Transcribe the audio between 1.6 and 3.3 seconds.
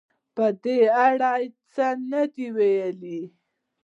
څه نه دې ویلي